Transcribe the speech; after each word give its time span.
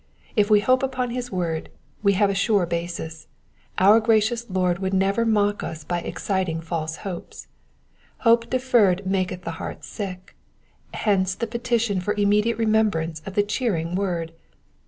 If 0.35 0.49
we 0.49 0.61
hope 0.61 0.81
upon 0.81 1.11
his 1.11 1.31
word 1.31 1.69
we 2.01 2.13
have 2.13 2.31
a 2.31 2.33
sure 2.33 2.65
basis: 2.65 3.27
our 3.77 3.99
gracious 3.99 4.49
Lord 4.49 4.79
would 4.79 4.95
never 4.95 5.27
mock 5.27 5.61
us 5.61 5.83
by 5.83 5.99
exciting 5.99 6.59
false 6.59 6.95
hopes. 7.05 7.45
Hope 8.25 8.49
deferred 8.49 9.05
maketh 9.05 9.43
the 9.43 9.51
heart 9.61 9.85
sick, 9.85 10.35
hence 10.95 11.35
the 11.35 11.45
petition 11.45 12.01
for 12.01 12.15
immediate 12.15 12.57
remembrance 12.57 13.21
of 13.27 13.35
the 13.35 13.43
cheering 13.43 13.93
word. 13.93 14.33